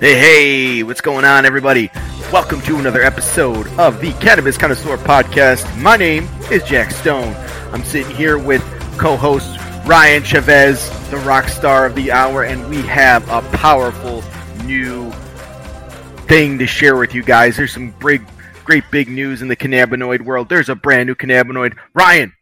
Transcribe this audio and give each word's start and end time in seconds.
Hey, 0.00 0.14
hey, 0.14 0.82
what's 0.82 1.02
going 1.02 1.26
on, 1.26 1.44
everybody? 1.44 1.90
Welcome 2.32 2.62
to 2.62 2.78
another 2.78 3.02
episode 3.02 3.66
of 3.78 4.00
the 4.00 4.14
Cannabis 4.14 4.56
Connoisseur 4.56 4.96
Podcast. 4.96 5.78
My 5.78 5.98
name 5.98 6.26
is 6.50 6.64
Jack 6.64 6.90
Stone. 6.90 7.34
I'm 7.70 7.84
sitting 7.84 8.16
here 8.16 8.38
with 8.38 8.62
co 8.96 9.14
host 9.14 9.58
Ryan 9.84 10.22
Chavez, 10.22 10.88
the 11.10 11.18
rock 11.18 11.48
star 11.48 11.84
of 11.84 11.94
the 11.94 12.10
hour, 12.10 12.44
and 12.44 12.66
we 12.70 12.80
have 12.80 13.28
a 13.28 13.42
powerful 13.58 14.24
new 14.64 15.10
thing 16.26 16.58
to 16.58 16.66
share 16.66 16.96
with 16.96 17.14
you 17.14 17.22
guys. 17.22 17.58
There's 17.58 17.74
some 17.74 17.90
great, 17.98 18.22
great 18.64 18.84
big 18.90 19.10
news 19.10 19.42
in 19.42 19.48
the 19.48 19.56
cannabinoid 19.56 20.22
world. 20.22 20.48
There's 20.48 20.70
a 20.70 20.74
brand 20.74 21.08
new 21.08 21.14
cannabinoid. 21.14 21.76
Ryan, 21.92 22.32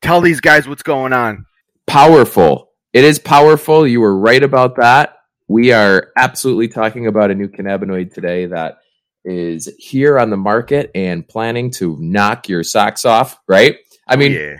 tell 0.00 0.22
these 0.22 0.40
guys 0.40 0.66
what's 0.66 0.82
going 0.82 1.12
on. 1.12 1.44
Powerful. 1.86 2.70
It 2.94 3.04
is 3.04 3.18
powerful. 3.18 3.86
You 3.86 4.00
were 4.00 4.16
right 4.16 4.42
about 4.42 4.76
that. 4.76 5.18
We 5.52 5.70
are 5.72 6.10
absolutely 6.16 6.68
talking 6.68 7.06
about 7.06 7.30
a 7.30 7.34
new 7.34 7.46
cannabinoid 7.46 8.14
today 8.14 8.46
that 8.46 8.78
is 9.22 9.70
here 9.78 10.18
on 10.18 10.30
the 10.30 10.36
market 10.38 10.90
and 10.94 11.28
planning 11.28 11.70
to 11.72 11.98
knock 12.00 12.48
your 12.48 12.62
socks 12.64 13.04
off, 13.04 13.38
right? 13.46 13.76
I 14.08 14.16
mean, 14.16 14.32
yeah. 14.32 14.56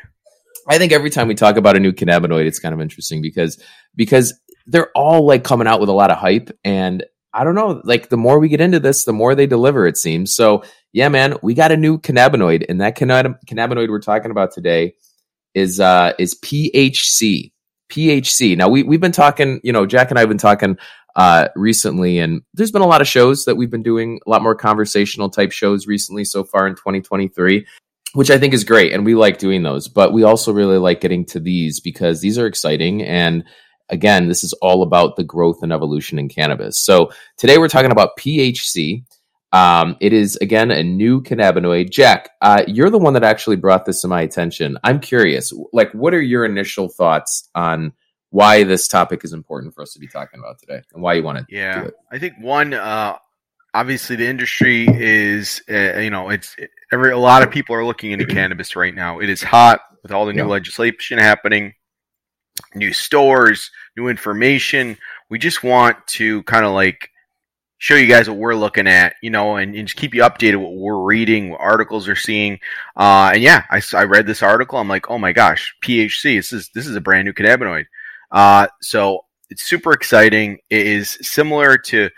I 0.69 0.77
think 0.77 0.93
every 0.93 1.09
time 1.09 1.29
we 1.29 1.34
talk 1.34 1.57
about 1.57 1.77
a 1.77 1.81
new 1.81 1.93
cannabinoid, 1.93 2.45
it's 2.45 2.59
kind 2.59 2.75
of 2.75 2.81
interesting 2.83 3.23
because 3.23 3.59
because 3.97 4.34
they're 4.67 4.91
all 4.95 5.27
like 5.27 5.45
coming 5.45 5.67
out 5.67 5.81
with 5.81 5.89
a 5.89 5.95
lot 5.95 6.11
of 6.11 6.19
hype 6.19 6.51
and 6.62 7.06
I 7.33 7.45
don't 7.45 7.55
know, 7.55 7.81
like 7.84 8.11
the 8.11 8.19
more 8.19 8.39
we 8.39 8.51
get 8.51 8.61
into 8.61 8.79
this, 8.79 9.06
the 9.06 9.15
more 9.15 9.34
they 9.34 9.47
deliver, 9.47 9.87
it 9.87 9.97
seems. 9.97 10.34
So, 10.34 10.62
yeah, 10.93 11.09
man, 11.09 11.39
we 11.43 11.55
got 11.55 11.73
a 11.73 11.77
new 11.79 11.98
cannabinoid, 11.98 12.67
and 12.69 12.83
that 12.83 12.98
cannabinoid 12.98 13.89
we're 13.89 13.98
talking 13.98 14.31
about 14.31 14.53
today 14.53 14.93
is 15.55 15.81
uh 15.81 16.12
is 16.19 16.39
PHC. 16.39 17.53
PHC. 17.93 18.57
Now 18.57 18.69
we 18.69 18.83
we've 18.83 19.01
been 19.01 19.13
talking, 19.13 19.61
you 19.63 19.73
know, 19.73 19.85
Jack 19.87 20.11
and 20.11 20.19
I 20.19 20.23
have 20.23 20.29
been 20.29 20.39
talking 20.39 20.79
uh 21.15 21.49
recently 21.55 22.19
and 22.19 22.41
there's 22.55 22.71
been 22.71 22.83
a 22.83 22.87
lot 22.87 23.03
of 23.03 23.07
shows 23.07 23.45
that 23.45 23.57
we've 23.57 23.71
been 23.71 23.83
doing, 23.83 24.19
a 24.27 24.31
lot 24.31 24.43
more 24.43 24.55
conversational 24.55 25.29
type 25.29 25.53
shows 25.53 25.87
recently 25.87 26.25
so 26.25 26.43
far 26.43 26.67
in 26.67 26.75
2023, 26.75 27.67
which 28.15 28.31
I 28.31 28.39
think 28.39 28.55
is 28.55 28.65
great 28.65 28.93
and 28.93 29.05
we 29.05 29.15
like 29.15 29.39
doing 29.39 29.62
those. 29.62 29.89
But 29.89 30.15
we 30.15 30.23
also 30.23 30.53
really 30.53 30.79
like 30.79 31.03
getting 31.03 31.27
to 31.27 31.41
these 31.41 31.81
because 31.81 32.23
these 32.23 32.39
are 32.39 32.47
exciting 32.47 33.03
and 33.03 33.45
again, 33.91 34.29
this 34.29 34.43
is 34.43 34.55
all 34.55 34.83
about 34.83 35.17
the 35.17 35.25
growth 35.25 35.62
and 35.62 35.73
evolution 35.73 36.19
in 36.19 36.29
cannabis. 36.29 36.79
So 36.79 37.11
today 37.37 37.59
we're 37.59 37.69
talking 37.69 37.93
about 37.93 38.17
PHC. 38.19 39.05
Um, 39.53 39.97
it 40.00 40.12
is 40.12 40.36
again 40.36 40.70
a 40.70 40.83
new 40.83 41.22
cannabinoid. 41.22 41.91
Jack, 41.91 42.31
uh, 42.41 42.64
you're 42.67 42.91
the 42.91 42.98
one 42.98 43.12
that 43.14 43.25
actually 43.25 43.56
brought 43.56 43.84
this 43.84 44.00
to 44.00 44.09
my 44.09 44.22
attention. 44.22 44.78
I'm 44.83 44.98
curious, 44.98 45.53
like, 45.72 45.92
what 45.92 46.14
are 46.14 46.22
your 46.22 46.44
initial 46.44 46.89
thoughts 46.89 47.48
on 47.55 47.92
why 48.31 48.64
this 48.64 48.89
topic 48.89 49.25
is 49.25 49.34
important 49.34 49.75
for 49.75 49.83
us 49.83 49.92
to 49.92 49.98
be 49.98 50.09
talking 50.09 50.41
about 50.41 50.59
today, 50.59 50.81
and 50.94 51.03
why 51.03 51.14
you 51.14 51.22
want 51.22 51.39
to 51.39 51.44
Yeah? 51.55 51.89
I 52.11 52.19
think 52.19 52.33
one, 52.41 52.72
uh, 52.72 53.19
obviously, 53.75 54.17
the 54.17 54.27
industry 54.27 54.86
is, 54.89 55.62
uh, 55.70 55.98
you 55.98 56.09
know, 56.09 56.31
it's 56.31 56.56
every 56.91 57.12
a 57.12 57.19
lot 57.19 57.42
of 57.42 57.50
people 57.50 57.77
are 57.77 57.84
looking 57.84 58.12
into 58.12 58.25
cannabis 58.25 58.75
right 58.75 58.94
now. 58.94 59.20
It 59.20 59.28
is 59.28 59.42
hot 59.42 59.83
with 60.03 60.12
all 60.12 60.25
the 60.25 60.33
new 60.33 60.44
Yeah. 60.44 60.48
legislation 60.48 61.19
happening, 61.19 61.75
new 62.75 62.94
stores, 62.94 63.70
new 63.98 64.09
information. 64.09 64.97
We 65.28 65.39
just 65.39 65.62
want 65.62 65.98
to 66.09 66.42
kind 66.44 66.64
of 66.64 66.72
like 66.72 67.11
show 67.83 67.97
you 67.97 68.06
guys 68.06 68.28
what 68.28 68.38
we're 68.38 68.55
looking 68.55 68.86
at, 68.86 69.16
you 69.22 69.28
know, 69.28 69.56
and, 69.56 69.75
and 69.75 69.88
just 69.88 69.98
keep 69.98 70.14
you 70.14 70.22
updated 70.22 70.55
what 70.55 70.72
we're 70.72 71.02
reading, 71.02 71.50
what 71.50 71.61
articles 71.61 72.06
are 72.06 72.14
seeing. 72.14 72.61
Uh, 72.97 73.33
and 73.34 73.42
yeah, 73.42 73.64
I, 73.70 73.83
I 73.92 74.05
read 74.05 74.25
this 74.25 74.41
article. 74.41 74.78
I'm 74.78 74.86
like, 74.86 75.11
oh 75.11 75.19
my 75.19 75.33
gosh, 75.33 75.75
PHC. 75.83 76.36
This 76.36 76.53
is 76.53 76.70
this 76.77 76.86
is 76.86 76.94
a 76.94 77.00
brand 77.00 77.25
new 77.25 77.33
cannabinoid. 77.33 77.86
Uh, 78.30 78.69
so 78.80 79.25
it's 79.50 79.64
super 79.64 79.92
exciting. 79.92 80.58
It 80.70 80.86
is 80.86 81.19
similar 81.22 81.77
to 81.77 82.08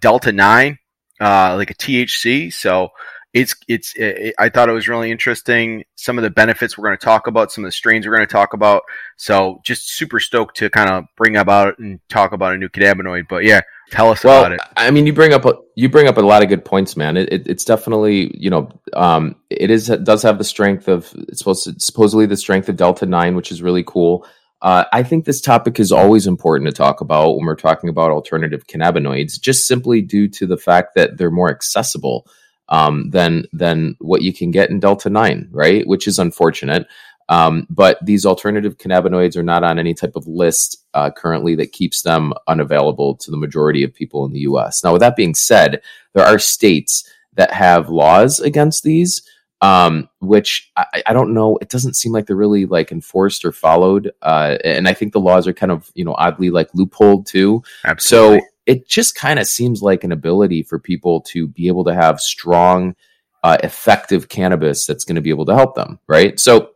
Delta 0.00 0.32
Nine, 0.32 0.78
uh, 1.20 1.56
like 1.56 1.70
a 1.70 1.74
THC. 1.74 2.50
So 2.50 2.88
it's 3.34 3.54
it's. 3.68 3.94
It, 3.96 4.34
I 4.38 4.48
thought 4.48 4.70
it 4.70 4.72
was 4.72 4.88
really 4.88 5.10
interesting. 5.10 5.84
Some 5.94 6.16
of 6.16 6.24
the 6.24 6.30
benefits 6.30 6.78
we're 6.78 6.88
going 6.88 6.96
to 6.96 7.04
talk 7.04 7.26
about, 7.26 7.52
some 7.52 7.64
of 7.64 7.68
the 7.68 7.72
strains 7.72 8.06
we're 8.06 8.16
going 8.16 8.26
to 8.26 8.32
talk 8.32 8.54
about. 8.54 8.82
So 9.18 9.60
just 9.62 9.90
super 9.90 10.20
stoked 10.20 10.56
to 10.56 10.70
kind 10.70 10.88
of 10.88 11.04
bring 11.18 11.36
about 11.36 11.78
and 11.78 12.00
talk 12.08 12.32
about 12.32 12.54
a 12.54 12.56
new 12.56 12.70
cannabinoid. 12.70 13.28
But 13.28 13.44
yeah, 13.44 13.60
tell 13.92 14.10
us 14.10 14.24
Well, 14.24 14.40
about 14.40 14.52
it. 14.52 14.60
I 14.76 14.90
mean, 14.90 15.06
you 15.06 15.12
bring 15.12 15.32
up 15.32 15.44
a, 15.44 15.54
you 15.76 15.88
bring 15.88 16.08
up 16.08 16.16
a 16.16 16.20
lot 16.20 16.42
of 16.42 16.48
good 16.48 16.64
points, 16.64 16.96
man. 16.96 17.16
It, 17.16 17.32
it, 17.32 17.46
it's 17.46 17.64
definitely 17.64 18.36
you 18.36 18.50
know 18.50 18.70
um, 18.94 19.36
it 19.50 19.70
is 19.70 19.88
it 19.90 20.04
does 20.04 20.22
have 20.22 20.38
the 20.38 20.44
strength 20.44 20.88
of 20.88 21.12
it's 21.28 21.38
supposed 21.38 21.64
to, 21.64 21.74
supposedly 21.78 22.26
the 22.26 22.36
strength 22.36 22.68
of 22.68 22.76
Delta 22.76 23.06
Nine, 23.06 23.36
which 23.36 23.52
is 23.52 23.62
really 23.62 23.84
cool. 23.84 24.26
Uh, 24.62 24.84
I 24.92 25.02
think 25.02 25.24
this 25.24 25.40
topic 25.40 25.80
is 25.80 25.90
always 25.90 26.26
important 26.26 26.70
to 26.70 26.76
talk 26.76 27.00
about 27.00 27.36
when 27.36 27.46
we're 27.46 27.56
talking 27.56 27.90
about 27.90 28.12
alternative 28.12 28.66
cannabinoids, 28.66 29.40
just 29.40 29.66
simply 29.66 30.00
due 30.00 30.28
to 30.28 30.46
the 30.46 30.56
fact 30.56 30.94
that 30.94 31.18
they're 31.18 31.32
more 31.32 31.50
accessible 31.50 32.26
um, 32.68 33.10
than 33.10 33.44
than 33.52 33.96
what 33.98 34.22
you 34.22 34.32
can 34.32 34.50
get 34.50 34.70
in 34.70 34.80
Delta 34.80 35.10
Nine, 35.10 35.48
right? 35.50 35.86
Which 35.86 36.06
is 36.08 36.18
unfortunate. 36.18 36.86
Um, 37.32 37.66
but 37.70 37.98
these 38.04 38.26
alternative 38.26 38.76
cannabinoids 38.76 39.38
are 39.38 39.42
not 39.42 39.64
on 39.64 39.78
any 39.78 39.94
type 39.94 40.16
of 40.16 40.26
list 40.26 40.84
uh, 40.92 41.10
currently 41.10 41.54
that 41.54 41.72
keeps 41.72 42.02
them 42.02 42.34
unavailable 42.46 43.16
to 43.16 43.30
the 43.30 43.38
majority 43.38 43.82
of 43.82 43.94
people 43.94 44.26
in 44.26 44.32
the 44.32 44.40
U.S. 44.40 44.84
Now, 44.84 44.92
with 44.92 45.00
that 45.00 45.16
being 45.16 45.34
said, 45.34 45.80
there 46.12 46.26
are 46.26 46.38
states 46.38 47.08
that 47.32 47.50
have 47.50 47.88
laws 47.88 48.38
against 48.38 48.82
these, 48.82 49.22
um, 49.62 50.10
which 50.20 50.70
I, 50.76 51.02
I 51.06 51.14
don't 51.14 51.32
know. 51.32 51.56
It 51.62 51.70
doesn't 51.70 51.96
seem 51.96 52.12
like 52.12 52.26
they're 52.26 52.36
really 52.36 52.66
like 52.66 52.92
enforced 52.92 53.46
or 53.46 53.52
followed, 53.52 54.12
uh, 54.20 54.58
and 54.62 54.86
I 54.86 54.92
think 54.92 55.14
the 55.14 55.20
laws 55.20 55.46
are 55.46 55.54
kind 55.54 55.72
of 55.72 55.90
you 55.94 56.04
know 56.04 56.14
oddly 56.18 56.50
like 56.50 56.70
loopholed 56.72 57.24
too. 57.24 57.62
Absolutely. 57.86 58.40
So 58.40 58.46
it 58.66 58.86
just 58.86 59.14
kind 59.14 59.38
of 59.38 59.46
seems 59.46 59.80
like 59.80 60.04
an 60.04 60.12
ability 60.12 60.64
for 60.64 60.78
people 60.78 61.22
to 61.22 61.46
be 61.46 61.68
able 61.68 61.84
to 61.84 61.94
have 61.94 62.20
strong, 62.20 62.94
uh, 63.42 63.56
effective 63.62 64.28
cannabis 64.28 64.84
that's 64.84 65.04
going 65.06 65.16
to 65.16 65.22
be 65.22 65.30
able 65.30 65.46
to 65.46 65.54
help 65.54 65.74
them, 65.74 65.98
right? 66.06 66.38
So 66.38 66.72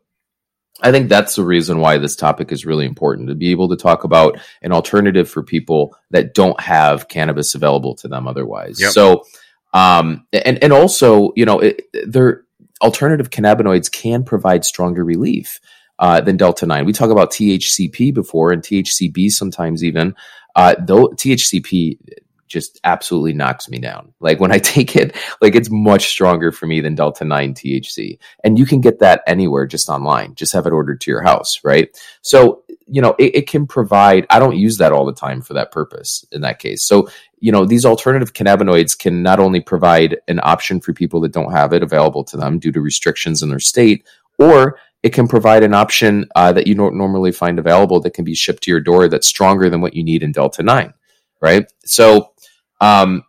I 0.82 0.90
think 0.90 1.08
that's 1.08 1.36
the 1.36 1.44
reason 1.44 1.78
why 1.78 1.98
this 1.98 2.16
topic 2.16 2.52
is 2.52 2.66
really 2.66 2.84
important 2.84 3.28
to 3.28 3.34
be 3.34 3.50
able 3.50 3.68
to 3.70 3.76
talk 3.76 4.04
about 4.04 4.38
an 4.62 4.72
alternative 4.72 5.28
for 5.28 5.42
people 5.42 5.96
that 6.10 6.34
don't 6.34 6.58
have 6.60 7.08
cannabis 7.08 7.54
available 7.54 7.94
to 7.96 8.08
them 8.08 8.28
otherwise. 8.28 8.80
Yep. 8.80 8.92
So, 8.92 9.24
um, 9.72 10.26
and 10.32 10.62
and 10.62 10.72
also, 10.72 11.32
you 11.34 11.46
know, 11.46 11.60
it, 11.60 11.82
their 12.06 12.44
alternative 12.82 13.30
cannabinoids 13.30 13.90
can 13.90 14.22
provide 14.22 14.64
stronger 14.64 15.04
relief 15.04 15.60
uh, 15.98 16.20
than 16.20 16.36
Delta 16.36 16.66
Nine. 16.66 16.84
We 16.84 16.92
talk 16.92 17.10
about 17.10 17.30
THCP 17.30 18.12
before 18.12 18.52
and 18.52 18.62
THCB 18.62 19.30
sometimes 19.30 19.82
even. 19.82 20.14
Uh, 20.54 20.74
though 20.78 21.08
THCP 21.08 21.98
just 22.46 22.80
absolutely 22.84 23.32
knocks 23.32 23.68
me 23.68 23.78
down. 23.78 24.12
Like 24.20 24.40
when 24.40 24.52
I 24.52 24.58
take 24.74 24.96
it, 24.96 25.16
like 25.40 25.54
it's 25.54 25.70
much 25.70 26.08
stronger 26.08 26.52
for 26.52 26.66
me 26.66 26.80
than 26.80 26.94
Delta 26.94 27.24
9 27.24 27.54
THC. 27.54 28.18
And 28.44 28.58
you 28.58 28.66
can 28.66 28.80
get 28.80 29.00
that 29.00 29.22
anywhere 29.26 29.66
just 29.66 29.88
online. 29.88 30.34
Just 30.34 30.52
have 30.52 30.66
it 30.66 30.72
ordered 30.72 31.00
to 31.02 31.10
your 31.10 31.22
house, 31.22 31.60
right? 31.64 31.88
So, 32.22 32.62
you 32.86 33.02
know, 33.02 33.14
it, 33.18 33.34
it 33.34 33.48
can 33.48 33.66
provide, 33.66 34.26
I 34.30 34.38
don't 34.38 34.56
use 34.56 34.78
that 34.78 34.92
all 34.92 35.04
the 35.04 35.12
time 35.12 35.42
for 35.42 35.54
that 35.54 35.72
purpose 35.72 36.24
in 36.32 36.42
that 36.42 36.58
case. 36.58 36.86
So, 36.86 37.08
you 37.38 37.52
know, 37.52 37.64
these 37.64 37.84
alternative 37.84 38.32
cannabinoids 38.32 38.98
can 38.98 39.22
not 39.22 39.40
only 39.40 39.60
provide 39.60 40.18
an 40.28 40.40
option 40.42 40.80
for 40.80 40.92
people 40.92 41.20
that 41.20 41.32
don't 41.32 41.52
have 41.52 41.72
it 41.72 41.82
available 41.82 42.24
to 42.24 42.36
them 42.36 42.58
due 42.58 42.72
to 42.72 42.80
restrictions 42.80 43.42
in 43.42 43.48
their 43.50 43.60
state, 43.60 44.06
or 44.38 44.78
it 45.02 45.12
can 45.12 45.28
provide 45.28 45.62
an 45.62 45.74
option 45.74 46.26
uh, 46.34 46.52
that 46.52 46.66
you 46.66 46.74
don't 46.74 46.96
normally 46.96 47.32
find 47.32 47.58
available 47.58 48.00
that 48.00 48.14
can 48.14 48.24
be 48.24 48.34
shipped 48.34 48.64
to 48.64 48.70
your 48.70 48.80
door 48.80 49.08
that's 49.08 49.28
stronger 49.28 49.70
than 49.70 49.80
what 49.80 49.94
you 49.94 50.02
need 50.02 50.22
in 50.22 50.32
Delta 50.32 50.62
9, 50.62 50.92
right? 51.40 51.72
So, 51.84 52.32
um, 52.80 53.22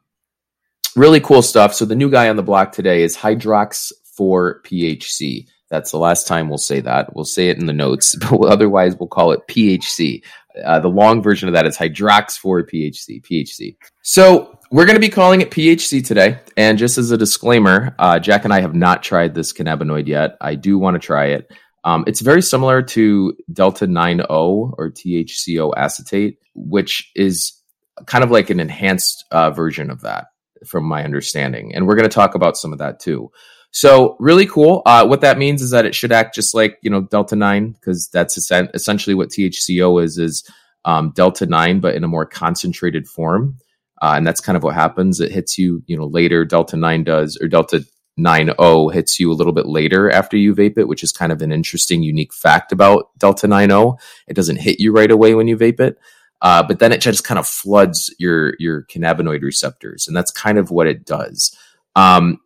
really 0.96 1.20
cool 1.20 1.42
stuff. 1.42 1.74
So 1.74 1.86
the 1.86 1.96
new 1.96 2.10
guy 2.10 2.30
on 2.30 2.36
the 2.36 2.44
block 2.44 2.72
today 2.72 3.04
is 3.04 3.16
Hydrox 3.16 3.92
4 4.16 4.62
PHC. 4.64 5.48
That's 5.70 5.92
the 5.92 5.98
last 5.98 6.28
time 6.28 6.50
we'll 6.50 6.58
say 6.58 6.80
that. 6.82 7.16
We'll 7.16 7.26
say 7.26 7.50
it 7.50 7.58
in 7.58 7.66
the 7.66 7.74
notes, 7.74 8.16
but 8.20 8.42
otherwise 8.46 8.96
we'll 8.96 9.08
call 9.08 9.32
it 9.32 9.42
PHC. 9.48 10.24
Uh, 10.66 10.80
the 10.80 10.88
long 10.88 11.22
version 11.22 11.48
of 11.48 11.54
that 11.54 11.68
is 11.68 11.78
Hydrox 11.78 12.38
4 12.38 12.66
PHC. 12.66 13.22
PHC. 13.24 13.76
So 14.02 14.58
we're 14.72 14.86
going 14.86 14.96
to 14.96 15.02
be 15.02 15.10
calling 15.10 15.42
it 15.42 15.52
PHC 15.52 16.06
today. 16.06 16.40
And 16.56 16.78
just 16.78 16.98
as 16.98 17.12
a 17.12 17.18
disclaimer, 17.18 17.96
uh, 18.00 18.20
Jack 18.20 18.44
and 18.44 18.54
I 18.54 18.62
have 18.62 18.74
not 18.74 19.04
tried 19.04 19.36
this 19.36 19.54
cannabinoid 19.54 20.08
yet. 20.08 20.36
I 20.42 20.56
do 20.56 20.80
want 20.80 20.96
to 20.96 21.00
try 21.00 21.28
it. 21.28 21.52
Um, 21.84 22.04
it's 22.08 22.22
very 22.22 22.42
similar 22.42 22.82
to 22.82 23.34
Delta 23.54 23.86
9O 23.88 24.74
or 24.78 24.92
THCO 24.92 25.74
acetate, 25.78 26.40
which 26.54 27.12
is 27.16 27.57
kind 28.06 28.24
of 28.24 28.32
like 28.32 28.50
an 28.50 28.60
enhanced 28.60 29.26
uh, 29.32 29.52
version 29.52 29.90
of 29.90 30.02
that, 30.02 30.28
from 30.66 30.86
my 30.86 31.04
understanding. 31.04 31.74
And 31.74 31.88
we're 31.88 31.96
going 31.96 32.10
to 32.10 32.14
talk 32.14 32.36
about 32.36 32.58
some 32.58 32.74
of 32.74 32.80
that 32.80 33.00
too. 33.00 33.32
So 33.72 34.16
really 34.20 34.46
cool. 34.46 34.82
Uh, 34.86 35.06
what 35.06 35.22
that 35.22 35.38
means 35.38 35.62
is 35.62 35.72
that 35.72 35.86
it 35.86 35.94
should 35.94 36.12
act 36.12 36.36
just 36.36 36.56
like 36.56 36.78
you 36.82 36.90
know 36.90 37.02
Delta 37.02 37.36
Nine 37.36 37.72
because 37.72 38.10
that's 38.10 38.38
essen- 38.38 38.70
essentially 38.74 39.14
what 39.14 39.30
THCO 39.30 40.04
is 40.04 40.18
is 40.18 40.50
um, 40.86 41.12
Delta 41.16 41.46
Nine, 41.46 41.80
but 41.80 41.96
in 41.96 42.04
a 42.04 42.08
more 42.08 42.26
concentrated 42.26 43.08
form. 43.08 43.58
Uh, 44.02 44.14
and 44.16 44.28
that's 44.28 44.42
kind 44.42 44.56
of 44.56 44.64
what 44.64 44.76
happens. 44.76 45.20
It 45.20 45.32
hits 45.32 45.58
you, 45.58 45.84
you 45.88 45.98
know, 45.98 46.06
later. 46.06 46.46
Delta 46.46 46.78
Nine 46.78 47.04
does, 47.04 47.38
or 47.42 47.48
Delta 47.48 47.84
9O 48.20 48.94
hits 48.94 49.20
you 49.20 49.32
a 49.32 49.34
little 49.34 49.54
bit 49.54 49.68
later 49.68 50.10
after 50.10 50.38
you 50.38 50.54
vape 50.56 50.78
it, 50.78 50.88
which 50.88 51.04
is 51.04 51.12
kind 51.12 51.32
of 51.32 51.42
an 51.42 51.52
interesting, 51.52 52.04
unique 52.04 52.34
fact 52.34 52.72
about 52.72 53.10
Delta 53.18 53.48
9O. 53.48 53.98
It 54.28 54.36
doesn't 54.36 54.62
hit 54.62 54.80
you 54.80 54.92
right 54.92 55.10
away 55.10 55.34
when 55.34 55.48
you 55.48 55.58
vape 55.58 55.80
it. 55.80 55.98
Uh, 56.42 56.64
but 56.64 56.80
then 56.80 56.92
it 56.92 57.02
just 57.02 57.24
kind 57.24 57.40
of 57.40 57.48
floods 57.48 58.14
your 58.20 58.54
your 58.60 58.84
cannabinoid 58.84 59.42
receptors, 59.42 60.08
and 60.08 60.16
that's 60.16 60.32
kind 60.32 60.58
of 60.58 60.72
what 60.72 60.88
it 60.88 61.06
does. 61.06 61.56
Um, 61.96 62.40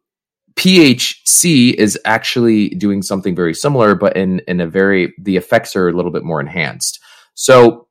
PHC 0.56 1.74
is 1.74 2.00
actually 2.06 2.70
doing 2.70 3.02
something 3.02 3.36
very 3.36 3.54
similar, 3.54 3.96
but 3.96 4.16
in 4.16 4.40
in 4.48 4.62
a 4.62 4.68
very 4.68 5.14
the 5.20 5.38
effects 5.38 5.76
are 5.76 5.90
a 5.90 5.94
little 5.94 6.12
bit 6.12 6.24
more 6.24 6.40
enhanced. 6.40 7.00
So 7.34 7.88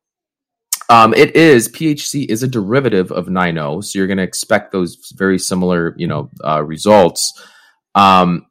um, 0.89 1.13
it 1.13 1.35
is 1.35 1.69
PHC 1.69 2.29
is 2.29 2.43
a 2.43 2.47
derivative 2.47 3.11
of 3.11 3.27
9O, 3.27 3.83
so 3.83 3.97
you're 3.97 4.07
going 4.07 4.17
to 4.17 4.23
expect 4.23 4.73
those 4.73 4.97
very 5.15 5.39
similar, 5.39 5.95
you 5.97 6.05
know, 6.05 6.29
uh, 6.43 6.61
results. 6.63 7.31
Um, 7.95 8.45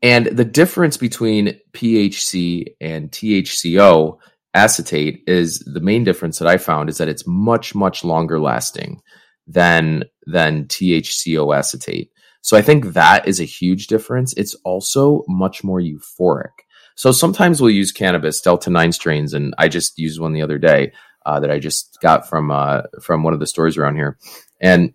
and 0.00 0.26
the 0.26 0.44
difference 0.44 0.96
between 0.96 1.58
PHC 1.72 2.74
and 2.80 3.10
THCO 3.10 4.18
acetate 4.54 5.22
is 5.26 5.60
the 5.60 5.80
main 5.80 6.04
difference 6.04 6.38
that 6.38 6.48
I 6.48 6.58
found 6.58 6.88
is 6.88 6.98
that 6.98 7.08
it's 7.08 7.26
much 7.26 7.74
much 7.74 8.04
longer 8.04 8.40
lasting 8.40 9.00
than 9.46 10.04
than 10.26 10.66
THCO 10.66 11.56
acetate. 11.56 12.10
So 12.42 12.56
I 12.56 12.62
think 12.62 12.92
that 12.92 13.26
is 13.26 13.40
a 13.40 13.44
huge 13.44 13.86
difference. 13.86 14.32
It's 14.34 14.54
also 14.64 15.22
much 15.28 15.62
more 15.62 15.80
euphoric. 15.80 16.50
So 16.96 17.12
sometimes 17.12 17.60
we'll 17.60 17.70
use 17.70 17.92
cannabis 17.92 18.40
Delta 18.40 18.68
9 18.68 18.92
strains 18.92 19.32
and 19.32 19.54
I 19.58 19.68
just 19.68 19.98
used 19.98 20.20
one 20.20 20.32
the 20.32 20.42
other 20.42 20.58
day 20.58 20.92
uh, 21.24 21.40
that 21.40 21.50
I 21.50 21.58
just 21.58 21.98
got 22.02 22.28
from 22.28 22.50
uh, 22.50 22.82
from 23.00 23.22
one 23.22 23.32
of 23.32 23.40
the 23.40 23.46
stores 23.46 23.76
around 23.76 23.96
here. 23.96 24.18
And 24.60 24.92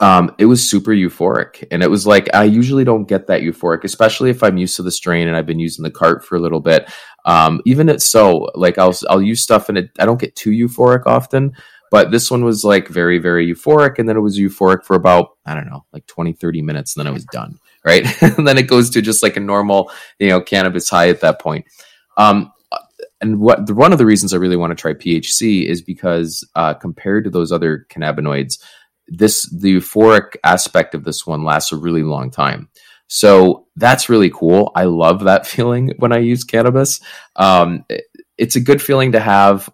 um, 0.00 0.34
it 0.38 0.46
was 0.46 0.68
super 0.68 0.90
euphoric. 0.90 1.66
And 1.70 1.82
it 1.82 1.90
was 1.90 2.06
like, 2.06 2.28
I 2.34 2.44
usually 2.44 2.84
don't 2.84 3.08
get 3.08 3.26
that 3.28 3.42
euphoric, 3.42 3.84
especially 3.84 4.30
if 4.30 4.42
I'm 4.42 4.56
used 4.56 4.76
to 4.76 4.82
the 4.82 4.90
strain 4.90 5.28
and 5.28 5.36
I've 5.36 5.46
been 5.46 5.60
using 5.60 5.82
the 5.82 5.90
cart 5.90 6.24
for 6.24 6.36
a 6.36 6.40
little 6.40 6.60
bit. 6.60 6.90
Um, 7.24 7.60
even 7.64 7.88
it's 7.88 8.04
so, 8.04 8.50
like, 8.54 8.76
I'll, 8.76 8.94
I'll 9.08 9.22
use 9.22 9.42
stuff 9.42 9.68
and 9.68 9.78
it, 9.78 9.90
I 9.98 10.04
don't 10.04 10.20
get 10.20 10.36
too 10.36 10.50
euphoric 10.50 11.06
often, 11.06 11.52
but 11.90 12.10
this 12.10 12.30
one 12.30 12.44
was 12.44 12.64
like 12.64 12.88
very, 12.88 13.18
very 13.18 13.50
euphoric. 13.50 13.98
And 13.98 14.08
then 14.08 14.16
it 14.16 14.20
was 14.20 14.38
euphoric 14.38 14.84
for 14.84 14.96
about, 14.96 15.36
I 15.46 15.54
don't 15.54 15.70
know, 15.70 15.84
like 15.92 16.06
20, 16.06 16.32
30 16.32 16.62
minutes. 16.62 16.96
And 16.96 17.04
then 17.04 17.10
I 17.10 17.14
was 17.14 17.24
done. 17.26 17.58
Right. 17.84 18.06
and 18.22 18.46
then 18.46 18.58
it 18.58 18.66
goes 18.66 18.90
to 18.90 19.02
just 19.02 19.22
like 19.22 19.36
a 19.36 19.40
normal, 19.40 19.92
you 20.18 20.28
know, 20.28 20.40
cannabis 20.40 20.88
high 20.88 21.08
at 21.08 21.20
that 21.20 21.40
point. 21.40 21.66
Um, 22.16 22.50
and 23.20 23.40
what 23.40 23.70
one 23.70 23.92
of 23.92 23.98
the 23.98 24.06
reasons 24.06 24.34
I 24.34 24.38
really 24.38 24.56
want 24.56 24.70
to 24.70 24.80
try 24.80 24.92
PHC 24.92 25.66
is 25.66 25.80
because 25.80 26.46
uh, 26.54 26.74
compared 26.74 27.24
to 27.24 27.30
those 27.30 27.52
other 27.52 27.86
cannabinoids, 27.90 28.58
this 29.08 29.42
the 29.50 29.76
euphoric 29.76 30.36
aspect 30.44 30.94
of 30.94 31.04
this 31.04 31.26
one 31.26 31.44
lasts 31.44 31.72
a 31.72 31.76
really 31.76 32.02
long 32.02 32.30
time. 32.30 32.68
So 33.06 33.66
that's 33.76 34.08
really 34.08 34.30
cool. 34.30 34.72
I 34.74 34.84
love 34.84 35.24
that 35.24 35.46
feeling 35.46 35.92
when 35.98 36.12
I 36.12 36.18
use 36.18 36.44
cannabis. 36.44 37.00
Um, 37.36 37.84
it, 37.88 38.04
it's 38.36 38.56
a 38.56 38.60
good 38.60 38.82
feeling 38.82 39.12
to 39.12 39.20
have, 39.20 39.70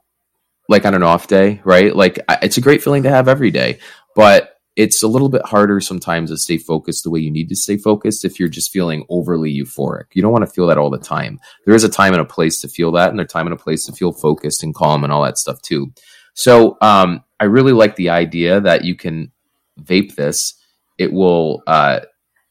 like 0.69 0.85
on 0.85 0.95
an 0.95 1.03
off 1.03 1.27
day, 1.27 1.61
right? 1.65 1.95
Like 1.95 2.19
it's 2.43 2.59
a 2.59 2.61
great 2.61 2.83
feeling 2.83 3.05
to 3.05 3.11
have 3.11 3.29
every 3.29 3.51
day, 3.51 3.79
but 4.15 4.57
it's 4.77 5.03
a 5.03 5.09
little 5.09 5.29
bit 5.29 5.45
harder 5.45 5.81
sometimes 5.81 6.31
to 6.31 6.37
stay 6.37 6.57
focused 6.57 7.05
the 7.05 7.11
way 7.11 7.21
you 7.21 7.31
need 7.31 7.49
to 7.49 7.57
stay 7.57 7.77
focused 7.77 8.25
if 8.25 8.39
you're 8.39 8.49
just 8.49 8.71
feeling 8.71 9.05
overly 9.09 9.53
euphoric. 9.53 10.05
You 10.13 10.23
don't 10.23 10.33
want 10.33 10.45
to 10.47 10.51
feel 10.51 10.67
that 10.69 10.79
all 10.79 10.91
the 10.91 10.99
time. 10.99 11.41
There 11.67 11.75
is 11.75 11.85
a 11.85 11.89
time 11.89 12.13
and 12.13 12.23
a 12.23 12.27
place 12.27 12.61
to 12.61 12.69
feel 12.69 12.93
that, 12.93 13.11
and 13.11 13.21
a 13.21 13.25
time 13.25 13.47
and 13.47 13.55
a 13.55 13.63
place 13.63 13.85
to 13.87 13.93
feel 13.93 14.13
focused 14.13 14.63
and 14.63 14.75
calm 14.75 15.03
and 15.03 15.13
all 15.13 15.25
that 15.25 15.39
stuff 15.39 15.61
too. 15.61 15.93
So 16.35 16.79
um, 16.81 17.25
I 17.41 17.45
really 17.45 17.73
like 17.73 17.97
the 17.97 18.11
idea 18.11 18.61
that 18.61 18.85
you 18.85 18.95
can 18.95 19.33
vape 19.81 20.15
this. 20.15 20.55
It 20.99 21.13
will, 21.13 21.63
uh, 21.67 22.01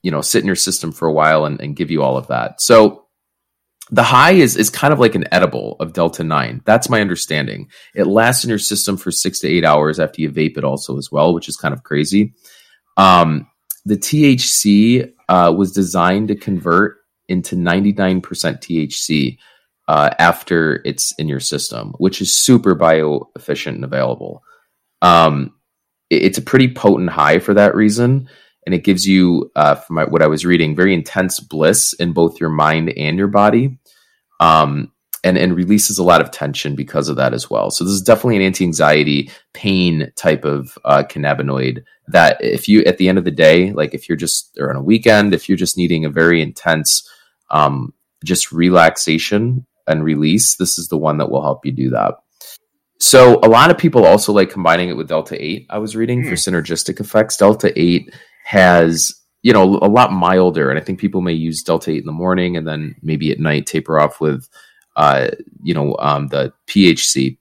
you 0.02 0.12
know, 0.12 0.22
sit 0.22 0.42
in 0.42 0.48
your 0.48 0.56
system 0.56 0.92
for 0.92 1.08
a 1.08 1.14
while 1.14 1.46
and, 1.46 1.62
and 1.62 1.76
give 1.76 1.92
you 1.92 2.02
all 2.02 2.18
of 2.18 2.28
that. 2.28 2.60
So 2.60 3.06
the 3.92 4.04
high 4.04 4.32
is 4.32 4.56
is 4.56 4.70
kind 4.70 4.94
of 4.94 5.00
like 5.00 5.16
an 5.16 5.26
edible 5.32 5.76
of 5.80 5.94
Delta 5.94 6.24
9. 6.24 6.62
That's 6.66 6.90
my 6.90 7.02
understanding. 7.02 7.70
It 7.96 8.08
lasts 8.08 8.44
in 8.44 8.50
your 8.50 8.60
system 8.60 8.98
for 8.98 9.12
six 9.12 9.40
to 9.40 9.48
eight 9.48 9.66
hours 9.66 10.00
after 10.00 10.22
you 10.22 10.32
vape 10.32 10.58
it, 10.58 10.64
also, 10.64 10.98
as 10.98 11.12
well, 11.12 11.34
which 11.34 11.48
is 11.48 11.58
kind 11.58 11.74
of 11.74 11.84
crazy. 11.84 12.34
Um, 12.98 13.48
the 13.86 13.98
THC 13.98 15.12
uh, 15.28 15.54
was 15.56 15.72
designed 15.72 16.28
to 16.28 16.36
convert 16.36 16.98
into 17.28 17.56
99% 17.56 18.22
THC 18.22 19.38
uh, 19.88 20.10
after 20.20 20.82
it's 20.86 21.14
in 21.14 21.28
your 21.28 21.40
system, 21.40 21.94
which 21.98 22.22
is 22.22 22.36
super 22.36 22.76
bio 22.76 23.30
efficient 23.36 23.76
and 23.76 23.86
available. 23.86 24.44
Um, 25.02 25.54
it, 26.10 26.24
it's 26.24 26.38
a 26.38 26.44
pretty 26.44 26.74
potent 26.74 27.10
high 27.10 27.40
for 27.40 27.54
that 27.54 27.76
reason. 27.76 28.30
And 28.66 28.76
it 28.76 28.84
gives 28.84 29.08
you, 29.08 29.52
uh, 29.56 29.76
from 29.76 29.98
what 30.10 30.22
I 30.22 30.28
was 30.28 30.46
reading, 30.46 30.76
very 30.76 30.94
intense 30.94 31.40
bliss 31.40 31.94
in 31.94 32.14
both 32.14 32.40
your 32.40 32.50
mind 32.50 32.94
and 32.98 33.18
your 33.18 33.28
body. 33.28 33.80
Um, 34.40 34.92
and, 35.24 35.38
and 35.38 35.56
releases 35.56 35.98
a 35.98 36.04
lot 36.04 36.22
of 36.22 36.32
tension 36.32 36.76
because 36.76 37.10
of 37.10 37.18
that 37.18 37.34
as 37.34 37.50
well. 37.50 37.72
So 37.72 37.84
this 37.84 37.94
is 37.94 38.02
definitely 38.02 38.38
an 38.38 38.42
anti-anxiety 38.44 39.32
pain 39.54 40.12
type 40.16 40.46
of 40.46 40.78
uh, 40.86 41.04
cannabinoid 41.04 41.84
that 42.08 42.38
if 42.42 42.68
you 42.68 42.84
at 42.86 42.98
the 42.98 43.10
end 43.10 43.18
of 43.18 43.26
the 43.26 43.32
day, 43.32 43.72
like 43.74 43.94
if 43.94 44.08
you're 44.08 44.16
just 44.16 44.58
or 44.60 44.70
on 44.70 44.78
a 44.78 44.82
weekend, 44.82 45.34
if 45.34 45.50
you're 45.50 45.58
just 45.58 45.78
needing 45.78 46.06
a 46.06 46.10
very 46.10 46.42
intense 46.42 47.10
um, 47.52 47.94
just 48.24 48.52
relaxation 48.52 49.66
and 49.88 50.04
release, 50.04 50.56
this 50.56 50.78
is 50.78 50.88
the 50.88 50.98
one 50.98 51.18
that 51.18 51.30
will 51.30 51.42
help 51.42 51.66
you 51.66 51.72
do 51.72 51.90
that. 51.90 52.16
So 53.00 53.40
a 53.42 53.48
lot 53.48 53.72
of 53.72 53.78
people 53.78 54.06
also 54.06 54.34
like 54.34 54.50
combining 54.50 54.90
it 54.90 54.98
with 54.98 55.08
Delta 55.08 55.42
8. 55.42 55.68
I 55.70 55.78
was 55.78 55.96
reading 55.96 56.24
for 56.24 56.30
hmm. 56.30 56.36
synergistic 56.36 57.00
effects. 57.00 57.38
Delta 57.38 57.72
8 57.80 58.14
has, 58.46 59.14
you 59.42 59.54
know, 59.54 59.64
a 59.82 59.88
lot 59.88 60.12
milder 60.12 60.70
and 60.70 60.78
I 60.78 60.84
think 60.84 61.00
people 61.00 61.22
may 61.22 61.34
use 61.34 61.64
Delta 61.64 61.92
8 61.92 62.00
in 62.00 62.06
the 62.06 62.12
morning 62.12 62.58
and 62.58 62.68
then 62.68 62.96
maybe 63.02 63.32
at 63.32 63.40
night 63.40 63.66
taper 63.66 64.00
off 64.00 64.20
with 64.20 64.48
uh, 65.00 65.30
you 65.64 65.74
know, 65.74 65.96
um, 66.00 66.28
the 66.28 66.52
PHC. 66.68 67.38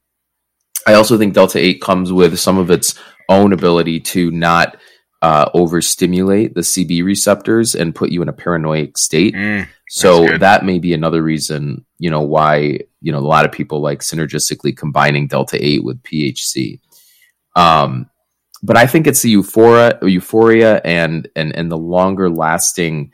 I 0.87 0.95
also 0.95 1.19
think 1.19 1.35
Delta 1.35 1.59
8 1.59 1.83
comes 1.83 2.13
with 2.13 2.39
some 2.39 2.57
of 2.57 2.71
its 2.71 2.99
own 3.29 3.53
ability 3.53 3.99
to 4.01 4.31
not 4.31 4.77
uh, 5.23 5.51
overstimulate 5.55 6.55
the 6.55 6.61
CB 6.61 7.05
receptors 7.05 7.75
and 7.75 7.95
put 7.95 8.11
you 8.11 8.23
in 8.23 8.29
a 8.29 8.33
paranoid 8.33 8.97
state. 8.97 9.35
Mm, 9.35 9.69
so 9.89 10.39
that 10.39 10.65
may 10.65 10.79
be 10.79 10.95
another 10.95 11.23
reason, 11.23 11.85
you 11.99 12.11
know, 12.11 12.21
why 12.21 12.81
you 13.01 13.13
know 13.13 13.19
a 13.19 13.21
lot 13.21 13.45
of 13.45 13.53
people 13.53 13.81
like 13.81 14.01
synergistically 14.01 14.77
combining 14.77 15.27
delta 15.27 15.59
eight 15.61 15.83
with 15.83 16.03
PHC. 16.03 16.81
Um, 17.57 18.11
but 18.63 18.77
I 18.77 18.87
think 18.87 19.07
it's 19.07 19.23
the 19.23 19.31
euphoria, 19.31 19.99
euphoria, 20.03 20.81
and 20.85 21.29
and 21.35 21.55
and 21.57 21.71
the 21.71 21.79
longer 21.79 22.31
lasting, 22.31 23.13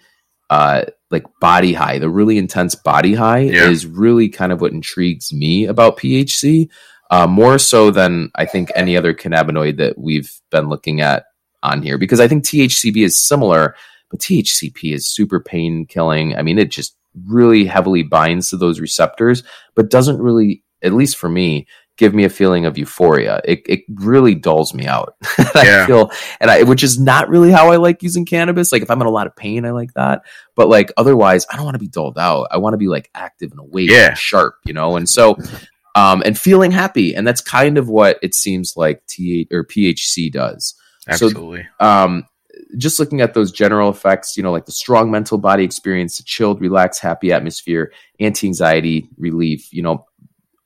uh, 0.50 0.85
like 1.11 1.25
body 1.41 1.73
high, 1.73 1.99
the 1.99 2.11
really 2.11 2.39
intense 2.39 2.75
body 2.75 3.15
high 3.15 3.41
yeah. 3.41 3.69
is 3.69 3.87
really 3.87 4.29
kind 4.29 4.53
of 4.53 4.61
what 4.61 4.73
intrigues 4.73 5.33
me 5.33 5.67
about 5.67 5.99
PHC. 5.99 6.69
Uh, 7.11 7.27
more 7.27 7.59
so 7.59 7.91
than 7.91 8.31
I 8.35 8.47
think 8.47 8.73
any 8.75 8.97
other 8.97 9.15
cannabinoid 9.15 9.76
that 9.76 9.99
we've 9.99 10.33
been 10.50 10.69
looking 10.69 11.00
at 11.00 11.26
on 11.64 11.83
here 11.83 11.99
because 11.99 12.21
I 12.21 12.28
think 12.28 12.44
THCB 12.44 13.04
is 13.04 13.26
similar, 13.26 13.75
but 14.11 14.21
THCP 14.21 14.92
is 14.92 15.12
super 15.12 15.40
pain 15.40 15.87
killing. 15.87 16.37
I 16.37 16.42
mean, 16.42 16.59
it 16.59 16.71
just 16.71 16.97
really 17.26 17.64
heavily 17.64 18.02
binds 18.02 18.50
to 18.50 18.56
those 18.56 18.78
receptors, 18.80 19.42
but 19.75 19.90
doesn't 19.90 20.21
really, 20.21 20.62
at 20.83 20.92
least 20.92 21.16
for 21.16 21.28
me, 21.28 21.66
give 21.97 22.12
me 22.12 22.25
a 22.25 22.28
feeling 22.28 22.66
of 22.66 22.76
euphoria. 22.76 23.40
It, 23.44 23.62
it 23.66 23.80
really 23.88 24.35
dulls 24.35 24.75
me 24.75 24.87
out. 24.87 25.14
I 25.38 25.85
feel, 25.87 26.11
and 26.40 26.50
I, 26.50 26.64
which 26.64 26.83
is 26.83 26.99
not 26.99 27.28
really 27.28 27.50
how 27.52 27.71
I 27.71 27.76
like 27.76 28.02
using 28.02 28.26
cannabis. 28.26 28.73
Like 28.73 28.83
if 28.83 28.90
I'm 28.90 29.00
in 29.00 29.06
a 29.06 29.11
lot 29.11 29.26
of 29.26 29.37
pain, 29.37 29.64
I 29.64 29.71
like 29.71 29.94
that. 29.94 30.23
But 30.56 30.68
like 30.68 30.92
otherwise, 30.97 31.47
I 31.50 31.56
don't 31.56 31.64
want 31.64 31.76
to 31.76 31.80
be 31.80 31.88
dulled 31.88 32.18
out. 32.18 32.49
I 32.50 32.59
want 32.59 32.75
to 32.75 32.78
be 32.78 32.88
like 32.88 33.11
active 33.14 33.52
and 33.52 33.61
awake 33.61 33.90
yeah. 33.90 34.09
and 34.09 34.18
sharp, 34.18 34.56
you 34.64 34.73
know? 34.73 34.97
And 34.97 35.09
so, 35.09 35.37
um, 35.94 36.23
and 36.26 36.37
feeling 36.37 36.73
happy. 36.73 37.14
And 37.14 37.26
that's 37.26 37.40
kind 37.40 37.78
of 37.78 37.88
what 37.88 38.18
it 38.23 38.35
seems 38.35 38.76
like 38.76 39.06
T 39.06 39.47
or 39.52 39.64
PHC 39.64 40.33
does. 40.33 40.75
Absolutely. 41.08 41.66
So, 41.80 41.87
um, 41.87 42.25
just 42.76 42.99
looking 42.99 43.20
at 43.20 43.34
those 43.34 43.52
general 43.52 43.90
effects, 43.90 44.37
you 44.37 44.42
know, 44.42 44.52
like 44.52 44.66
the 44.66 44.73
strong 44.73 45.11
mental 45.11 45.38
body 45.38 45.64
experience, 45.64 46.16
the 46.16 46.23
chilled, 46.23 46.61
relaxed, 46.61 47.00
happy 47.00 47.32
atmosphere, 47.32 47.92
anti 48.20 48.46
anxiety 48.46 49.08
relief, 49.16 49.73
you 49.73 49.82
know, 49.82 50.06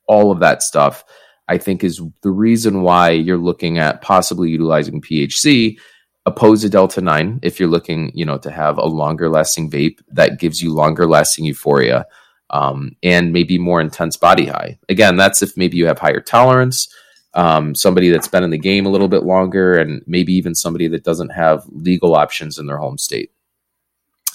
all 0.07 0.31
of 0.31 0.39
that 0.39 0.63
stuff, 0.63 1.03
I 1.47 1.57
think 1.57 1.83
is 1.83 2.01
the 2.21 2.31
reason 2.31 2.81
why 2.81 3.11
you're 3.11 3.37
looking 3.37 3.77
at 3.79 4.01
possibly 4.01 4.49
utilizing 4.49 5.01
PHC 5.01 5.77
opposed 6.25 6.61
to 6.61 6.69
Delta 6.69 7.01
9 7.01 7.39
if 7.41 7.59
you're 7.59 7.69
looking, 7.69 8.11
you 8.13 8.25
know, 8.25 8.37
to 8.39 8.51
have 8.51 8.77
a 8.77 8.85
longer 8.85 9.29
lasting 9.29 9.69
vape 9.69 9.99
that 10.09 10.39
gives 10.39 10.61
you 10.61 10.73
longer 10.73 11.07
lasting 11.07 11.45
euphoria 11.45 12.05
um, 12.51 12.95
and 13.03 13.33
maybe 13.33 13.57
more 13.57 13.81
intense 13.81 14.17
body 14.17 14.45
high. 14.45 14.77
Again, 14.89 15.17
that's 15.17 15.41
if 15.41 15.55
maybe 15.57 15.77
you 15.77 15.85
have 15.87 15.99
higher 15.99 16.21
tolerance 16.21 16.87
um, 17.33 17.75
somebody 17.75 18.09
that's 18.09 18.27
been 18.27 18.43
in 18.43 18.49
the 18.49 18.57
game 18.57 18.85
a 18.85 18.89
little 18.89 19.07
bit 19.07 19.23
longer, 19.23 19.77
and 19.77 20.03
maybe 20.07 20.33
even 20.33 20.55
somebody 20.55 20.87
that 20.87 21.03
doesn't 21.03 21.29
have 21.29 21.63
legal 21.69 22.15
options 22.15 22.57
in 22.57 22.65
their 22.65 22.77
home 22.77 22.97
state 22.97 23.31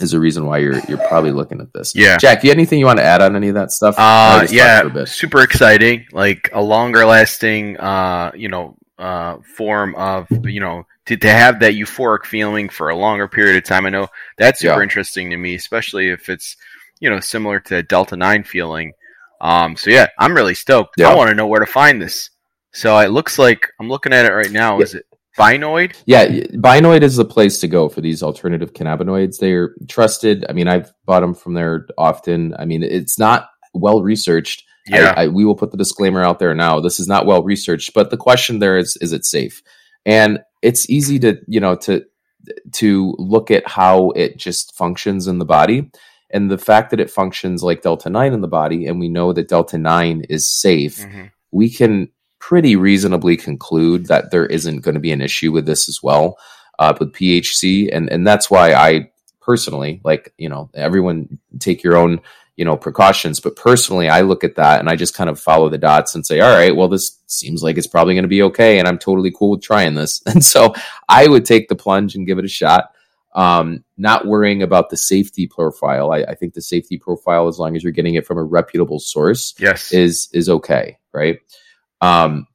is 0.00 0.10
the 0.10 0.20
reason 0.20 0.46
why 0.46 0.58
you're 0.58 0.78
you're 0.88 1.06
probably 1.08 1.30
looking 1.30 1.60
at 1.60 1.72
this. 1.72 1.94
Yeah, 1.94 2.16
Jack, 2.16 2.44
you 2.44 2.50
anything 2.50 2.78
you 2.78 2.86
want 2.86 2.98
to 2.98 3.04
add 3.04 3.22
on 3.22 3.36
any 3.36 3.48
of 3.48 3.54
that 3.54 3.70
stuff? 3.70 3.94
Uh, 3.98 4.46
yeah, 4.50 5.04
super 5.04 5.42
exciting. 5.42 6.06
Like 6.12 6.50
a 6.52 6.62
longer 6.62 7.06
lasting, 7.06 7.76
uh, 7.78 8.32
you 8.34 8.48
know, 8.48 8.76
uh, 8.98 9.38
form 9.56 9.94
of 9.94 10.26
you 10.44 10.60
know 10.60 10.86
to, 11.06 11.16
to 11.16 11.30
have 11.30 11.60
that 11.60 11.74
euphoric 11.74 12.24
feeling 12.24 12.68
for 12.68 12.88
a 12.88 12.96
longer 12.96 13.28
period 13.28 13.56
of 13.56 13.64
time. 13.64 13.86
I 13.86 13.90
know 13.90 14.08
that's 14.38 14.60
super 14.60 14.76
yeah. 14.76 14.82
interesting 14.82 15.30
to 15.30 15.36
me, 15.36 15.54
especially 15.54 16.10
if 16.10 16.28
it's 16.28 16.56
you 17.00 17.10
know 17.10 17.20
similar 17.20 17.60
to 17.60 17.82
Delta 17.82 18.16
Nine 18.16 18.44
feeling. 18.44 18.92
Um, 19.40 19.76
so 19.76 19.90
yeah, 19.90 20.08
I'm 20.18 20.34
really 20.34 20.54
stoked. 20.54 20.94
Yeah. 20.96 21.10
I 21.10 21.14
want 21.14 21.28
to 21.30 21.36
know 21.36 21.46
where 21.46 21.60
to 21.60 21.66
find 21.66 22.00
this. 22.00 22.30
So 22.74 22.98
it 22.98 23.10
looks 23.10 23.38
like 23.38 23.70
I'm 23.80 23.88
looking 23.88 24.12
at 24.12 24.26
it 24.26 24.32
right 24.32 24.50
now. 24.50 24.80
Is 24.80 24.94
it 24.94 25.06
Binoid? 25.38 25.94
Yeah, 26.06 26.26
Binoid 26.26 27.02
is 27.02 27.16
the 27.16 27.24
place 27.24 27.60
to 27.60 27.68
go 27.68 27.88
for 27.88 28.00
these 28.00 28.22
alternative 28.22 28.72
cannabinoids. 28.72 29.38
They're 29.38 29.74
trusted. 29.88 30.44
I 30.48 30.52
mean, 30.52 30.68
I've 30.68 30.92
bought 31.06 31.20
them 31.20 31.34
from 31.34 31.54
there 31.54 31.86
often. 31.96 32.54
I 32.58 32.64
mean, 32.64 32.82
it's 32.82 33.18
not 33.18 33.48
well 33.72 34.02
researched. 34.02 34.64
Yeah. 34.86 35.14
I, 35.16 35.24
I, 35.24 35.28
we 35.28 35.44
will 35.44 35.56
put 35.56 35.70
the 35.70 35.78
disclaimer 35.78 36.22
out 36.22 36.38
there 36.38 36.54
now. 36.54 36.80
This 36.80 37.00
is 37.00 37.08
not 37.08 37.26
well 37.26 37.42
researched, 37.42 37.94
but 37.94 38.10
the 38.10 38.16
question 38.16 38.58
there 38.58 38.76
is: 38.76 38.96
is 39.00 39.12
it 39.12 39.24
safe? 39.24 39.62
And 40.04 40.40
it's 40.62 40.88
easy 40.90 41.18
to 41.20 41.38
you 41.46 41.60
know 41.60 41.76
to 41.76 42.04
to 42.72 43.14
look 43.18 43.50
at 43.50 43.66
how 43.66 44.10
it 44.10 44.36
just 44.36 44.76
functions 44.76 45.26
in 45.26 45.38
the 45.38 45.44
body, 45.44 45.90
and 46.30 46.50
the 46.50 46.58
fact 46.58 46.90
that 46.90 47.00
it 47.00 47.10
functions 47.10 47.62
like 47.62 47.82
delta 47.82 48.10
nine 48.10 48.32
in 48.32 48.40
the 48.40 48.48
body, 48.48 48.86
and 48.86 49.00
we 49.00 49.08
know 49.08 49.32
that 49.32 49.48
delta 49.48 49.78
nine 49.78 50.24
is 50.28 50.50
safe. 50.50 50.98
Mhm. 50.98 51.30
We 51.50 51.70
can 51.70 52.10
pretty 52.48 52.76
reasonably 52.76 53.38
conclude 53.38 54.04
that 54.04 54.30
there 54.30 54.44
isn't 54.44 54.80
going 54.80 54.94
to 54.94 55.00
be 55.00 55.12
an 55.12 55.22
issue 55.22 55.50
with 55.50 55.64
this 55.64 55.88
as 55.88 56.00
well 56.02 56.36
uh, 56.78 56.92
with 57.00 57.10
PHC, 57.14 57.88
and 57.90 58.10
and 58.12 58.26
that's 58.26 58.50
why 58.50 58.74
I 58.74 59.10
personally 59.40 60.00
like 60.04 60.34
you 60.36 60.50
know 60.50 60.68
everyone 60.74 61.38
take 61.58 61.82
your 61.82 61.96
own 61.96 62.20
you 62.56 62.64
know 62.66 62.76
precautions, 62.76 63.40
but 63.40 63.56
personally 63.56 64.10
I 64.10 64.20
look 64.20 64.44
at 64.44 64.56
that 64.56 64.80
and 64.80 64.90
I 64.90 64.96
just 64.96 65.14
kind 65.14 65.30
of 65.30 65.40
follow 65.40 65.70
the 65.70 65.78
dots 65.78 66.14
and 66.14 66.26
say, 66.26 66.40
all 66.40 66.54
right, 66.54 66.76
well 66.76 66.88
this 66.88 67.18
seems 67.26 67.62
like 67.62 67.78
it's 67.78 67.86
probably 67.86 68.12
going 68.14 68.24
to 68.24 68.36
be 68.36 68.42
okay, 68.42 68.78
and 68.78 68.86
I'm 68.86 68.98
totally 68.98 69.32
cool 69.34 69.52
with 69.52 69.62
trying 69.62 69.94
this, 69.94 70.20
and 70.26 70.44
so 70.44 70.74
I 71.08 71.26
would 71.26 71.46
take 71.46 71.68
the 71.68 71.76
plunge 71.76 72.14
and 72.14 72.26
give 72.26 72.38
it 72.38 72.44
a 72.44 72.48
shot. 72.48 72.90
Um, 73.34 73.82
not 73.96 74.26
worrying 74.26 74.62
about 74.62 74.90
the 74.90 74.96
safety 74.96 75.48
profile. 75.48 76.12
I, 76.12 76.18
I 76.18 76.34
think 76.36 76.54
the 76.54 76.62
safety 76.62 76.98
profile, 76.98 77.48
as 77.48 77.58
long 77.58 77.74
as 77.74 77.82
you're 77.82 77.90
getting 77.90 78.14
it 78.14 78.26
from 78.26 78.38
a 78.38 78.44
reputable 78.44 79.00
source, 79.00 79.54
Yes. 79.58 79.92
is 79.92 80.28
is 80.32 80.48
okay, 80.48 80.98
right? 81.12 81.38
Um, 82.04 82.46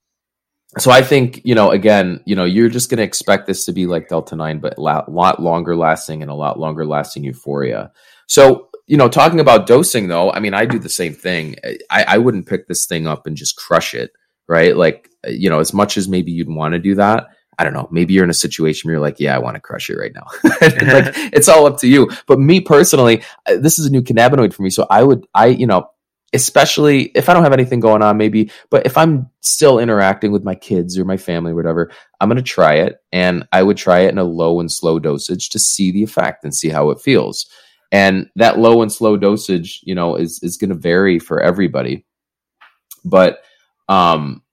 so 0.77 0.91
I 0.91 1.01
think 1.01 1.41
you 1.43 1.55
know, 1.55 1.71
again, 1.71 2.21
you 2.25 2.35
know, 2.35 2.45
you're 2.45 2.69
just 2.69 2.89
going 2.89 2.99
to 2.99 3.03
expect 3.03 3.47
this 3.47 3.65
to 3.65 3.71
be 3.71 3.87
like 3.87 4.07
Delta 4.07 4.35
Nine, 4.35 4.59
but 4.59 4.77
a 4.77 4.81
lot, 4.81 5.11
lot 5.11 5.41
longer 5.41 5.75
lasting 5.75 6.21
and 6.21 6.29
a 6.29 6.35
lot 6.35 6.59
longer 6.59 6.85
lasting 6.85 7.23
euphoria. 7.23 7.91
So 8.27 8.69
you 8.85 8.97
know, 8.97 9.09
talking 9.09 9.39
about 9.39 9.67
dosing 9.67 10.07
though, 10.07 10.31
I 10.31 10.39
mean, 10.39 10.53
I 10.53 10.65
do 10.65 10.79
the 10.79 10.89
same 10.89 11.13
thing. 11.13 11.55
I, 11.89 12.05
I 12.07 12.17
wouldn't 12.17 12.47
pick 12.47 12.67
this 12.67 12.85
thing 12.85 13.07
up 13.07 13.25
and 13.25 13.35
just 13.35 13.55
crush 13.55 13.93
it, 13.93 14.11
right? 14.47 14.75
Like 14.75 15.09
you 15.27 15.49
know, 15.49 15.59
as 15.59 15.73
much 15.73 15.97
as 15.97 16.07
maybe 16.07 16.31
you'd 16.31 16.49
want 16.49 16.73
to 16.73 16.79
do 16.79 16.95
that. 16.95 17.27
I 17.57 17.65
don't 17.65 17.73
know. 17.73 17.89
Maybe 17.91 18.13
you're 18.13 18.23
in 18.23 18.29
a 18.29 18.33
situation 18.33 18.87
where 18.87 18.93
you're 18.93 19.01
like, 19.01 19.19
yeah, 19.19 19.35
I 19.35 19.39
want 19.39 19.55
to 19.55 19.59
crush 19.59 19.89
it 19.89 19.97
right 19.97 20.13
now. 20.15 20.27
like 20.43 20.61
it's 21.33 21.49
all 21.49 21.65
up 21.65 21.77
to 21.79 21.89
you. 21.89 22.09
But 22.25 22.39
me 22.39 22.61
personally, 22.61 23.21
this 23.47 23.79
is 23.79 23.87
a 23.87 23.89
new 23.89 24.01
cannabinoid 24.01 24.53
for 24.53 24.61
me. 24.61 24.69
So 24.69 24.87
I 24.89 25.03
would, 25.03 25.27
I, 25.33 25.47
you 25.47 25.67
know, 25.67 25.89
especially 26.33 27.03
if 27.15 27.27
I 27.27 27.33
don't 27.33 27.43
have 27.43 27.53
anything 27.53 27.79
going 27.79 28.01
on, 28.01 28.17
maybe, 28.17 28.51
but 28.69 28.86
if 28.86 28.98
I'm 28.98 29.29
still 29.41 29.79
interacting 29.79 30.31
with 30.31 30.43
my 30.43 30.55
kids 30.55 30.98
or 30.98 31.05
my 31.05 31.17
family 31.17 31.51
or 31.51 31.55
whatever, 31.55 31.91
I'm 32.19 32.29
going 32.29 32.38
to 32.38 32.43
try 32.43 32.75
it. 32.75 32.98
And 33.12 33.48
I 33.51 33.63
would 33.63 33.77
try 33.77 34.00
it 34.01 34.12
in 34.12 34.17
a 34.17 34.24
low 34.24 34.59
and 34.59 34.71
slow 34.71 35.00
dosage 35.00 35.50
to 35.50 35.59
see 35.59 35.91
the 35.91 36.03
effect 36.03 36.43
and 36.43 36.53
see 36.53 36.69
how 36.69 36.91
it 36.91 37.01
feels. 37.01 37.50
And 37.91 38.29
that 38.36 38.59
low 38.59 38.81
and 38.81 38.91
slow 38.91 39.17
dosage, 39.17 39.81
you 39.83 39.95
know, 39.95 40.15
is, 40.15 40.39
is 40.43 40.57
going 40.57 40.69
to 40.69 40.75
vary 40.75 41.17
for 41.17 41.41
everybody. 41.41 42.05
But, 43.03 43.39
um, 43.88 44.43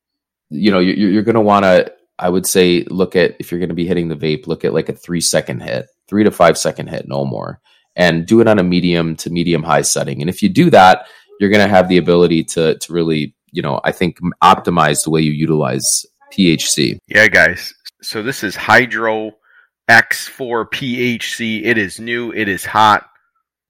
you 0.48 0.70
know, 0.70 0.78
you're, 0.78 1.10
you're 1.10 1.22
going 1.22 1.34
to 1.34 1.40
want 1.40 1.64
to, 1.64 1.92
I 2.18 2.30
would 2.30 2.46
say, 2.46 2.84
look 2.84 3.14
at 3.16 3.36
if 3.38 3.50
you're 3.50 3.60
going 3.60 3.68
to 3.68 3.74
be 3.74 3.86
hitting 3.86 4.08
the 4.08 4.16
vape, 4.16 4.46
look 4.46 4.64
at 4.64 4.72
like 4.72 4.88
a 4.88 4.94
three 4.94 5.20
second 5.20 5.60
hit, 5.60 5.86
three 6.08 6.24
to 6.24 6.30
five 6.30 6.56
second 6.56 6.88
hit, 6.88 7.06
no 7.06 7.26
more, 7.26 7.60
and 7.94 8.24
do 8.24 8.40
it 8.40 8.48
on 8.48 8.58
a 8.58 8.62
medium 8.62 9.16
to 9.16 9.28
medium 9.28 9.62
high 9.62 9.82
setting. 9.82 10.22
And 10.22 10.30
if 10.30 10.42
you 10.42 10.48
do 10.48 10.70
that, 10.70 11.06
you're 11.40 11.50
going 11.50 11.66
to 11.66 11.74
have 11.74 11.88
the 11.88 11.98
ability 11.98 12.44
to 12.44 12.76
to 12.78 12.92
really, 12.92 13.34
you 13.52 13.62
know, 13.62 13.80
I 13.84 13.92
think 13.92 14.18
optimize 14.42 15.04
the 15.04 15.10
way 15.10 15.20
you 15.20 15.32
utilize 15.32 16.06
PHC. 16.32 16.98
Yeah, 17.08 17.28
guys. 17.28 17.74
So 18.02 18.22
this 18.22 18.44
is 18.44 18.56
Hydrox 18.56 19.32
4 20.28 20.68
PHC. 20.68 21.64
It 21.64 21.78
is 21.78 21.98
new. 21.98 22.32
It 22.32 22.48
is 22.48 22.64
hot. 22.64 23.08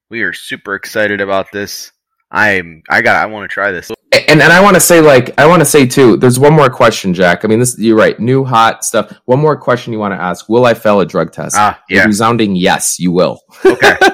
We 0.09 0.21
are 0.21 0.33
super 0.33 0.75
excited 0.75 1.21
about 1.21 1.51
this. 1.51 1.91
I'm. 2.31 2.83
I 2.89 3.01
got. 3.01 3.15
I 3.15 3.25
want 3.25 3.49
to 3.49 3.53
try 3.53 3.71
this. 3.71 3.91
And 4.29 4.41
and 4.41 4.51
I 4.51 4.61
want 4.61 4.75
to 4.75 4.79
say 4.79 4.99
like 4.99 5.37
I 5.39 5.45
want 5.45 5.59
to 5.61 5.65
say 5.65 5.85
too. 5.85 6.17
There's 6.17 6.39
one 6.39 6.53
more 6.53 6.69
question, 6.69 7.13
Jack. 7.13 7.45
I 7.45 7.47
mean, 7.47 7.59
this 7.59 7.77
you're 7.77 7.95
right. 7.97 8.19
New 8.19 8.43
hot 8.43 8.83
stuff. 8.83 9.13
One 9.25 9.39
more 9.39 9.55
question 9.55 9.93
you 9.93 9.99
want 9.99 10.13
to 10.13 10.21
ask: 10.21 10.49
Will 10.49 10.65
I 10.65 10.73
fail 10.73 10.99
a 10.99 11.05
drug 11.05 11.31
test? 11.31 11.55
Ah, 11.57 11.81
A 11.89 11.93
yeah. 11.93 12.05
resounding 12.05 12.55
yes, 12.55 12.99
you 12.99 13.11
will. 13.11 13.41
Okay. 13.63 13.93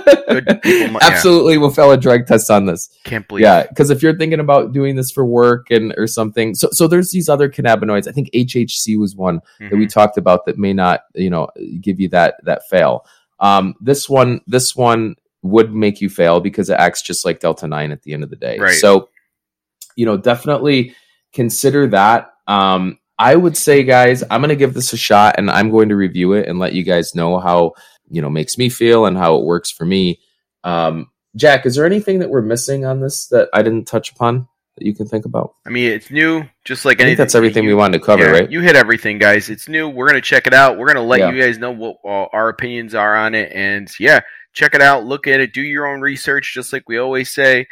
People 0.64 0.88
mu- 0.88 0.94
yeah. 0.94 0.98
Absolutely, 1.02 1.58
will 1.58 1.70
fail 1.70 1.92
a 1.92 1.98
drug 1.98 2.26
test 2.28 2.50
on 2.52 2.66
this. 2.66 2.90
Can't 3.04 3.28
believe. 3.28 3.44
Yeah, 3.44 3.66
because 3.68 3.90
if 3.92 4.02
you're 4.04 4.18
thinking 4.18 4.40
about 4.40 4.74
doing 4.74 4.96
this 4.96 5.12
for 5.12 5.26
work 5.26 5.70
and 5.72 5.94
or 5.98 6.06
something, 6.08 6.54
so 6.56 6.70
so 6.72 6.88
there's 6.88 7.12
these 7.12 7.30
other 7.30 7.50
cannabinoids. 7.50 8.08
I 8.08 8.12
think 8.12 8.30
HHC 8.34 8.98
was 9.00 9.16
one 9.16 9.42
that 9.60 9.74
we 9.74 9.86
Mhm. 9.86 9.94
talked 9.94 10.18
about 10.18 10.46
that 10.48 10.58
may 10.58 10.74
not, 10.74 11.02
you 11.14 11.30
know, 11.30 11.50
give 11.82 12.00
you 12.00 12.10
that 12.10 12.36
that 12.44 12.68
fail. 12.68 13.06
Um, 13.40 13.76
this 13.82 14.10
one, 14.10 14.42
this 14.48 14.76
one 14.76 15.16
would 15.44 15.74
make 15.74 16.02
you 16.02 16.10
fail 16.10 16.40
because 16.40 16.70
it 16.70 16.80
acts 16.80 17.02
just 17.04 17.24
like 17.26 17.40
Delta 17.40 17.68
Nine 17.68 17.92
at 17.92 18.02
the 18.02 18.14
end 18.14 18.24
of 18.24 18.30
the 18.32 18.36
day. 18.36 18.58
Right. 18.58 18.74
So, 18.76 19.10
you 19.96 20.06
know, 20.06 20.18
definitely 20.18 20.96
consider 21.34 21.88
that. 21.88 22.32
Um, 22.48 22.98
I 23.20 23.36
would 23.36 23.56
say, 23.56 23.84
guys, 23.84 24.24
I'm 24.32 24.42
going 24.42 24.50
to 24.50 24.56
give 24.56 24.74
this 24.74 24.92
a 24.94 24.98
shot 24.98 25.36
and 25.38 25.52
I'm 25.52 25.70
going 25.70 25.90
to 25.90 25.96
review 25.96 26.34
it 26.34 26.48
and 26.48 26.58
let 26.60 26.74
you 26.74 26.84
guys 26.84 27.14
know 27.14 27.38
how 27.40 27.74
you 28.10 28.22
know 28.22 28.30
makes 28.30 28.58
me 28.58 28.70
feel 28.70 29.06
and 29.06 29.18
how 29.18 29.36
it 29.38 29.46
works 29.46 29.72
for 29.72 29.86
me. 29.86 30.20
Um, 30.64 31.10
Jack, 31.36 31.66
is 31.66 31.76
there 31.76 31.86
anything 31.86 32.20
that 32.20 32.30
we're 32.30 32.42
missing 32.42 32.86
on 32.86 33.02
this 33.02 33.28
that 33.28 33.50
I 33.54 33.62
didn't 33.64 33.86
touch 33.86 34.12
upon 34.12 34.48
that 34.78 34.86
you 34.86 34.94
can 34.96 35.08
think 35.08 35.26
about? 35.26 35.54
I 35.66 35.70
mean, 35.70 35.92
it's 35.92 36.12
new, 36.12 36.44
just 36.66 36.86
like 36.86 37.00
I 37.00 37.04
anything. 37.04 37.18
think 37.18 37.18
that's 37.18 37.36
everything 37.36 37.64
you- 37.64 37.70
we 37.72 37.76
wanted 37.76 38.00
to 38.00 38.06
cover, 38.06 38.24
yeah, 38.24 38.32
right? 38.32 38.52
You 38.52 38.62
hit 38.62 38.76
everything, 38.76 39.18
guys. 39.20 39.50
It's 39.50 39.68
new. 39.68 39.90
We're 39.90 40.08
gonna 40.08 40.22
check 40.22 40.48
it 40.48 40.54
out. 40.54 40.78
We're 40.78 40.88
gonna 40.88 41.04
let 41.04 41.20
Yeah. 41.22 41.32
you 41.32 41.42
guys 41.42 41.58
know 41.58 41.72
what 41.72 41.98
uh, 42.06 42.28
our 42.34 42.50
opinions 42.50 42.94
are 42.96 43.16
on 43.16 43.34
it, 43.36 43.52
and 43.54 43.90
yeah, 44.00 44.22
check 44.54 44.76
it 44.76 44.82
out. 44.82 45.06
Look 45.06 45.28
at 45.28 45.40
it. 45.40 45.54
Do 45.54 45.62
your 45.62 45.88
own 45.88 46.02
research, 46.02 46.54
just 46.54 46.72
like 46.72 46.88
we 46.88 46.98
always 46.98 47.30
say. 47.30 47.68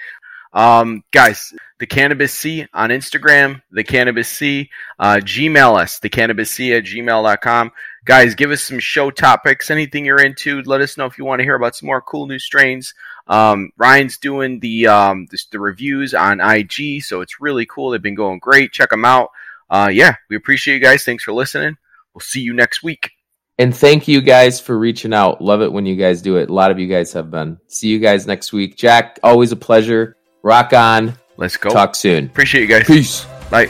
Um, 0.54 1.04
guys, 1.12 1.54
the 1.80 1.88
Cannabis 1.88 2.34
C 2.34 2.68
on 2.74 2.90
Instagram, 2.90 3.62
the 3.72 3.84
Cannabis 3.84 4.28
C, 4.28 4.70
uh, 5.00 5.22
Gmail 5.24 5.80
us, 5.80 6.00
the 6.00 6.10
Cannabis 6.10 6.52
C 6.52 6.74
at 6.74 6.84
gmail.com. 6.84 7.72
Guys, 8.04 8.36
give 8.36 8.52
us 8.52 8.62
some 8.62 8.80
show 8.80 9.12
topics, 9.12 9.72
anything 9.72 10.06
you're 10.06 10.22
into. 10.22 10.62
Let 10.64 10.82
us 10.82 10.98
know 10.98 11.06
if 11.06 11.18
you 11.18 11.24
want 11.24 11.40
to 11.40 11.46
hear 11.46 11.56
about 11.56 11.76
some 11.76 11.88
more 11.88 12.02
cool 12.02 12.28
new 12.28 12.40
strains. 12.40 12.94
Um, 13.28 13.72
Ryan's 13.78 14.18
doing 14.18 14.60
the, 14.60 14.88
um, 14.88 15.28
the, 15.32 15.40
the 15.52 15.60
reviews 15.60 16.14
on 16.14 16.42
IG, 16.42 17.04
so 17.04 17.22
it's 17.22 17.40
really 17.40 17.66
cool. 17.66 17.92
They've 17.92 18.02
been 18.02 18.16
going 18.16 18.40
great. 18.40 18.74
Check 18.74 18.90
them 18.90 19.06
out. 19.06 19.30
Uh, 19.70 19.90
yeah, 19.94 20.16
we 20.30 20.36
appreciate 20.36 20.76
you 20.76 20.82
guys. 20.82 21.06
Thanks 21.06 21.24
for 21.24 21.32
listening. 21.32 21.78
We'll 22.14 22.22
see 22.22 22.42
you 22.42 22.54
next 22.54 22.84
week. 22.84 23.12
And 23.58 23.76
thank 23.76 24.08
you 24.08 24.22
guys 24.22 24.60
for 24.60 24.78
reaching 24.78 25.14
out. 25.14 25.42
Love 25.42 25.62
it 25.62 25.72
when 25.72 25.86
you 25.86 25.96
guys 25.96 26.22
do 26.22 26.38
it. 26.38 26.50
A 26.50 26.54
lot 26.54 26.72
of 26.72 26.80
you 26.80 26.88
guys 26.88 27.14
have 27.14 27.30
been. 27.30 27.60
See 27.68 27.90
you 27.90 28.00
guys 28.00 28.26
next 28.26 28.54
week. 28.54 28.76
Jack, 28.76 29.20
always 29.24 29.52
a 29.52 29.56
pleasure. 29.56 30.18
Rock 30.44 30.74
on. 30.74 31.14
Let's 31.38 31.58
go. 31.58 31.70
Talk 31.70 31.96
soon. 31.96 32.26
Appreciate 32.26 32.62
you 32.62 32.68
guys. 32.68 32.88
Peace. 32.88 33.26
Bye. 33.50 33.70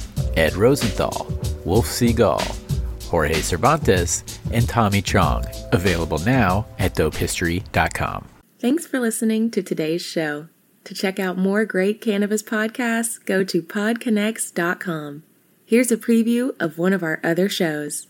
Ed 0.35 0.53
Rosenthal, 0.55 1.27
Wolf 1.65 1.85
Seagal, 1.87 2.41
Jorge 3.03 3.41
Cervantes, 3.41 4.39
and 4.51 4.67
Tommy 4.67 5.01
Chong. 5.01 5.45
Available 5.71 6.19
now 6.19 6.65
at 6.79 6.95
dopehistory.com. 6.95 8.27
Thanks 8.59 8.85
for 8.85 8.99
listening 8.99 9.51
to 9.51 9.63
today's 9.63 10.01
show. 10.01 10.47
To 10.85 10.93
check 10.93 11.19
out 11.19 11.37
more 11.37 11.65
great 11.65 12.01
cannabis 12.01 12.41
podcasts, 12.41 13.23
go 13.23 13.43
to 13.43 13.61
podconnex.com. 13.61 15.23
Here's 15.65 15.91
a 15.91 15.97
preview 15.97 16.55
of 16.59 16.77
one 16.77 16.93
of 16.93 17.03
our 17.03 17.19
other 17.23 17.49
shows. 17.49 18.07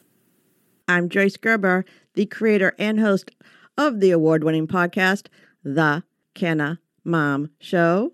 I'm 0.87 1.09
Joyce 1.09 1.37
Gerber, 1.37 1.85
the 2.15 2.25
creator 2.25 2.75
and 2.77 2.99
host 2.99 3.31
of 3.77 3.99
the 3.99 4.11
award 4.11 4.43
winning 4.43 4.67
podcast, 4.67 5.27
The 5.63 6.03
Canna 6.33 6.79
Mom 7.03 7.51
Show. 7.59 8.13